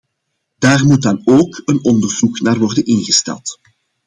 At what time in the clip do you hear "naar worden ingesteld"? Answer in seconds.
2.39-3.59